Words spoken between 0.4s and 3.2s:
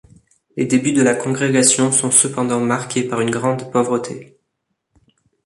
Les débuts de la congrégation sont cependant marqués